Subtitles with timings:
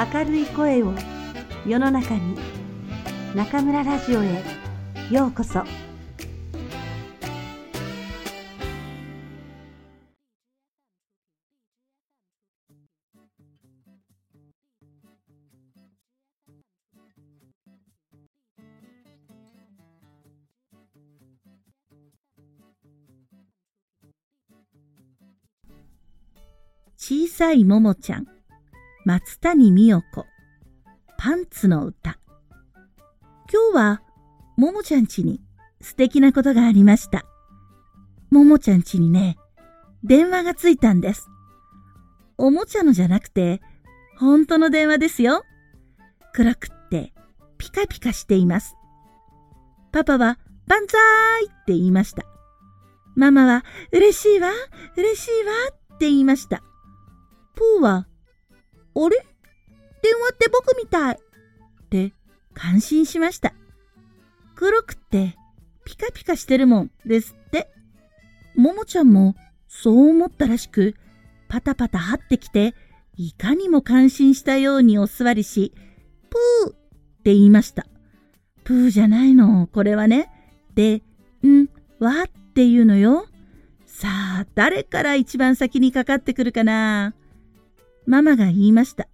[0.00, 0.94] 明るい声を
[1.66, 2.34] 世の中に
[3.34, 4.42] 中村ラジオへ
[5.10, 5.62] ようこそ。
[26.96, 28.39] 小さいももちゃん。
[29.06, 30.26] 松谷美代子。
[31.16, 32.18] パンツの歌。
[33.50, 34.02] 今日は
[34.58, 35.40] ももちゃん家に
[35.80, 37.24] 素敵なことがありました。
[38.30, 39.38] ももちゃん家にね
[40.04, 41.28] 電話がついたんです。
[42.36, 43.62] おもちゃのじゃなくて
[44.18, 45.44] 本当の電話ですよ。
[46.34, 47.14] 暗くって
[47.56, 48.76] ピカピカしています。
[49.92, 52.24] パパはバンザーイって言いました。
[53.16, 54.50] ママは嬉しいわ
[54.96, 55.52] 嬉しいわ
[55.94, 56.62] って言いました。
[57.54, 58.06] プーは
[58.94, 59.16] あれ？
[60.02, 61.18] 電話って僕みたいっ
[61.90, 62.12] て
[62.54, 63.52] 感心しました。
[64.54, 65.36] 黒くって
[65.84, 67.70] ピカピカしてるもんですって。
[68.56, 69.34] ももちゃんも
[69.68, 70.94] そう思ったらしく、
[71.48, 72.74] パタパタ張ってきて、
[73.16, 75.72] いかにも感心したようにお座りし、
[76.30, 76.72] プーっ
[77.22, 77.86] て言いました。
[78.64, 80.30] プーじゃないの、これはね。
[80.74, 81.02] で、
[81.46, 82.24] ん、わ？
[82.24, 83.26] っていうのよ。
[83.86, 87.14] さあ、誰から一番先にかかってくるかな？
[88.10, 89.06] ママが言いました。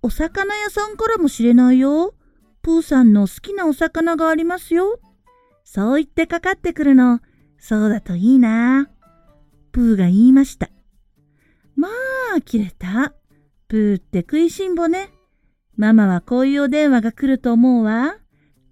[0.00, 2.14] お魚屋さんからもしれないよ。
[2.62, 4.98] プーさんの好きなお魚がありますよ。
[5.64, 7.20] そう言ってかかってくるの。
[7.58, 8.88] そうだといいな。
[9.72, 10.70] プーが言いました。
[11.76, 11.88] ま
[12.34, 13.12] あ、切れた。
[13.68, 15.10] プーって食いしん坊ね。
[15.76, 18.16] ママはこういうお電話が来ると思うわ。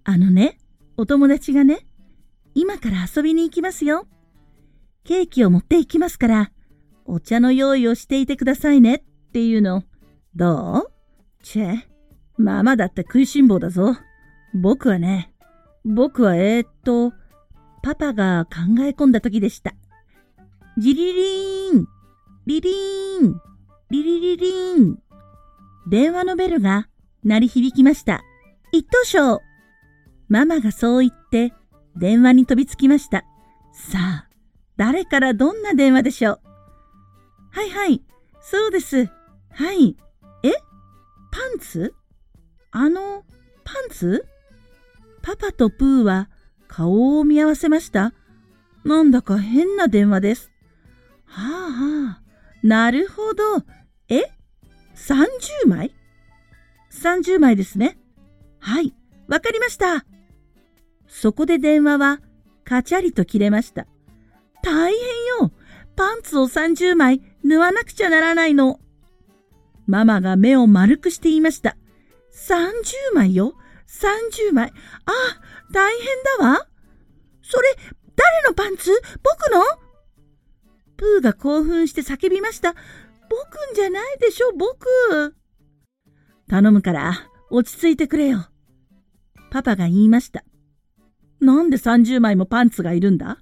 [0.05, 0.57] あのね、
[0.97, 1.85] お友達がね、
[2.55, 4.07] 今から遊びに行きますよ。
[5.03, 6.51] ケーキを持って行きますから、
[7.05, 9.83] お茶の用意をしていてくださいねっていうの。
[10.35, 10.91] どう？
[11.43, 11.77] チェ、
[12.37, 13.95] ママだって食いしん坊だぞ。
[14.53, 15.31] 僕はね、
[15.85, 17.13] 僕はえー、っと、
[17.83, 19.73] パパが考え込んだ時でした。
[20.77, 21.87] ジリリーン、
[22.45, 23.41] リリーン、
[23.91, 24.99] リリリリーン。
[25.87, 26.87] 電話のベルが
[27.23, 28.21] 鳴り響きました。
[28.71, 29.41] 一等賞
[30.27, 31.53] ママがそう言って
[31.95, 33.23] 電話に飛びつきました。
[33.73, 34.29] さあ、
[34.77, 36.39] 誰からどんな電話でしょう？
[37.51, 38.03] はいはい、
[38.41, 39.09] そうです。
[39.59, 39.97] はい。
[40.41, 40.53] え？
[41.31, 41.93] パンツ？
[42.71, 43.25] あの、
[43.65, 44.25] パンツ？
[45.21, 46.29] パパとプーは
[46.69, 48.13] 顔を見合わせました。
[48.85, 50.51] なんだか変な電話です。
[51.25, 52.21] はあはあ、
[52.63, 53.43] なるほど。
[54.07, 54.31] え
[54.95, 55.93] ?30 枚
[56.89, 57.97] ?30 枚ですね。
[58.59, 58.93] はい、
[59.27, 60.05] わかりました。
[61.05, 62.21] そこで電話は
[62.63, 63.87] カチャリと切れました。
[64.63, 64.93] 大変
[65.41, 65.51] よ。
[65.97, 68.79] パンツを30枚縫わなくちゃならないの。
[69.89, 71.75] ママが目を丸くしていました。
[72.47, 73.55] 30枚よ。
[73.87, 74.71] 30枚。
[75.05, 75.13] ああ、
[75.73, 76.05] 大変
[76.39, 76.67] だわ。
[77.41, 77.67] それ、
[78.15, 78.91] 誰のパンツ？
[79.23, 79.63] 僕の？
[80.95, 82.75] プーが興奮して叫びました。
[83.29, 85.35] 僕んじゃないでしょ、僕。
[86.47, 87.13] 頼むから、
[87.49, 88.45] 落ち着いてくれよ。
[89.49, 90.43] パパが言いました。
[91.41, 93.39] なんで30枚もパンツがいるんだ？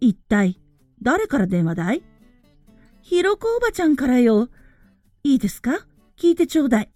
[0.00, 0.58] 一体、
[1.02, 2.02] 誰から電話だい？
[3.02, 4.48] ひろこおばちゃんからよ。
[5.26, 5.86] いいですか？
[6.18, 6.90] 聞いてちょうだい。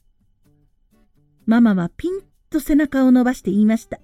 [1.47, 4.01] ママはピンと背中を伸ばして言いました。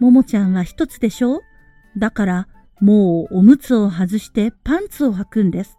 [0.00, 1.36] ももちゃんは一つでしょ？
[1.36, 1.40] う
[1.96, 2.48] だから
[2.80, 5.78] もうおむつを外してパンツを履くんです。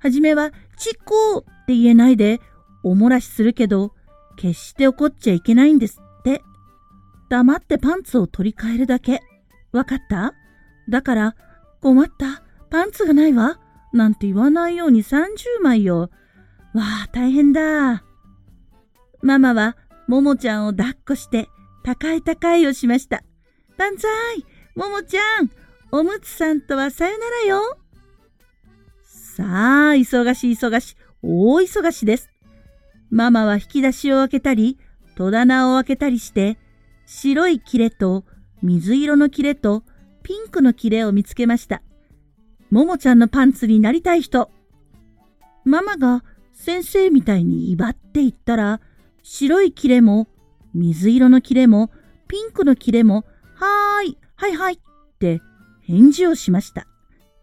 [0.00, 2.40] はじめはちっこーって言えないで
[2.82, 3.92] おもらしするけど
[4.38, 6.40] 決して怒っちゃいけないんですって。
[7.28, 9.20] 黙ってパンツを取り替えるだけ。
[9.72, 10.32] わかった？
[10.88, 11.36] だから
[11.82, 12.42] 困った？
[12.70, 13.60] パンツがないわ？
[13.92, 16.08] なんて言わないように30枚よ。
[16.74, 18.02] わあ、大変だ。
[19.22, 19.76] ママは、
[20.08, 21.48] ももちゃんを抱っこして、
[21.84, 23.22] 高い高いをしました。
[23.78, 25.50] 万歳ももちゃん
[25.92, 27.78] おむつさんとはさよならよ
[29.02, 32.30] さあ、忙しい忙しい、大忙しです。
[33.10, 34.78] ママは引き出しを開けたり、
[35.14, 36.58] 戸棚を開けたりして、
[37.06, 38.24] 白いキレと
[38.62, 39.84] 水色のキレと
[40.24, 41.82] ピンクのキレを見つけました。
[42.70, 44.50] ももちゃんのパンツになりたい人。
[45.64, 48.80] ママが先生みたいに威張っていったら、
[49.22, 50.28] 白いキレも、
[50.72, 51.90] 水色のキレも、
[52.28, 53.24] ピンクのキレも、
[53.54, 54.78] はーい、はいはいっ
[55.18, 55.40] て
[55.82, 56.86] 返事をしました。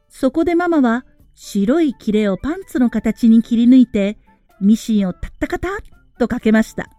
[0.09, 1.05] そこでママは
[1.35, 4.17] 白いキレをパンツの形に切り抜いて、
[4.59, 5.71] ミシンをタッタカタッ
[6.19, 6.89] とかけました。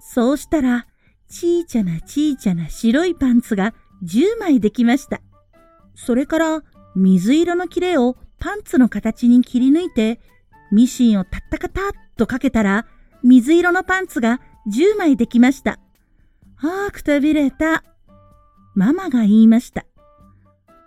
[0.00, 0.86] そうしたら、
[1.28, 3.74] ちいちゃなちいちゃな白いパンツが
[4.04, 5.20] 10枚できました。
[5.94, 6.62] それから
[6.94, 10.20] 水色のキレをパンツの形に切り抜いて、
[10.72, 11.84] ミシンをタッタカタッ
[12.16, 12.86] とかけたら、
[13.22, 15.78] 水色のパンツが10枚できました。
[16.58, 17.84] ああ、くたびれた。
[18.74, 19.86] ママが言いました。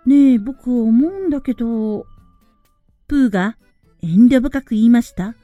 [0.06, 2.06] ねえ、僕思うんだけど、
[3.08, 3.56] プーが
[4.02, 5.34] 遠慮深く言いました。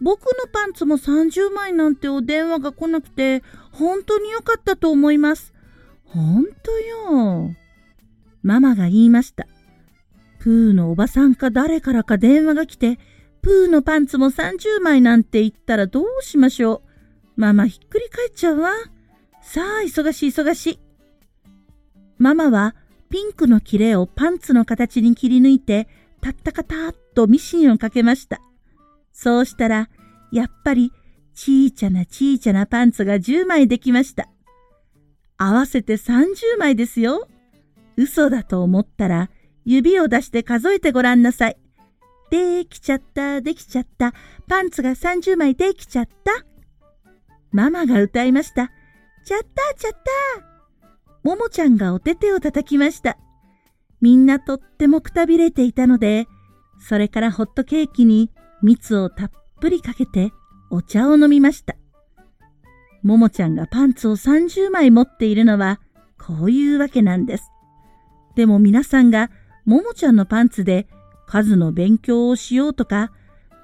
[0.00, 3.42] 僕のパンツも30枚なんてお電話が来なくて、
[3.72, 5.52] 本当に良かったと思います。
[6.04, 7.54] 本当よ。
[8.42, 9.46] ママが言いました。
[10.38, 12.98] プーのおばさんか誰からか電話が来て、
[13.42, 16.82] プーのパンツも30枚なんて言ったらどうしましょ
[17.36, 17.40] う。
[17.40, 18.72] ママひっくり返っちゃうわ。
[19.42, 20.80] さあ、忙しい忙しい。
[22.18, 22.74] ママは
[23.08, 25.88] ピンクの切れをパンツの形に切り抜いて、
[26.20, 28.40] たったかたっとミシンをかけました。
[29.12, 29.88] そうしたら、
[30.32, 30.92] やっぱり、
[31.34, 34.28] ちいちゃなちいちゃなパンツが10枚できました。
[35.38, 37.26] 合わせて30枚ですよ。
[37.96, 39.30] 嘘だと思ったら、
[39.64, 41.56] 指を出して数えてごらんなさい。
[42.30, 44.14] できちゃった、できちゃった。
[44.48, 46.44] パンツが30枚できちゃった。
[47.52, 48.70] ママが歌いました。
[49.24, 50.50] ちゃったちゃった
[51.22, 53.18] ももちゃんがお手手を叩きました。
[54.00, 56.26] みんなとってもくたびれていたので、
[56.78, 58.30] それからホットケーキに
[58.62, 59.30] 蜜をたっ
[59.60, 60.32] ぷりかけて
[60.70, 61.76] お茶を飲みました。
[63.02, 65.80] ももちゃんがパンツを30枚持っているのは
[66.18, 67.50] こういうわけなんです。
[68.36, 69.30] でも皆さんが
[69.64, 70.86] ももちゃんのパンツで
[71.30, 73.12] 数の勉強をしようとか、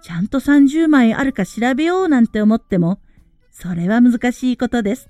[0.00, 3.00] ちゃんと30枚あるか調べようなんて思っても、
[3.50, 5.08] それは難しいことです。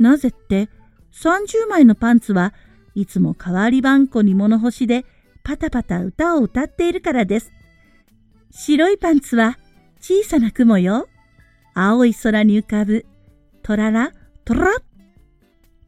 [0.00, 0.68] なぜって、
[1.12, 2.54] 30枚のパンツは
[2.96, 5.04] いつも代わりばんこに物干しで
[5.44, 7.52] パタパタ歌を歌っているからです。
[8.50, 9.56] 白いパンツは
[10.00, 11.06] 小さな雲よ。
[11.74, 13.06] 青い空に浮かぶ、
[13.62, 14.12] トララ、
[14.44, 14.72] トラ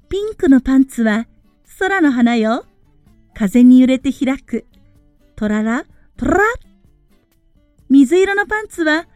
[0.09, 1.27] ピンクのパンツは
[1.81, 2.67] 空の花よ。
[3.35, 4.67] 風に揺れて開く、
[5.43, 5.87] トララ、
[6.17, 6.39] トラ
[7.89, 9.09] 水色のパンツは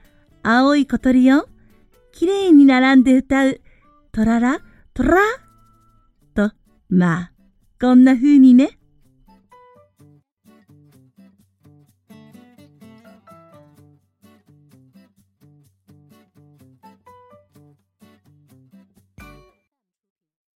[0.42, 1.46] 青い小鳥よ。
[2.10, 3.60] きれいに並んで歌う、
[4.10, 4.58] トララ、
[4.92, 5.20] トラ？
[6.34, 6.50] と、
[6.88, 7.32] まあ、
[7.80, 8.75] こんな風にね。